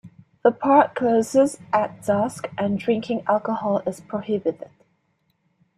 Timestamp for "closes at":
0.95-2.03